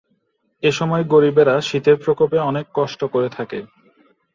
এসময় 0.63 1.03
গরিবেরা 1.05 1.55
শীতের 1.61 1.97
প্রকোপে 2.03 2.37
অনেক 2.49 2.65
কষ্ট 2.73 3.01
করে 3.13 3.29
থাকে। 3.29 3.59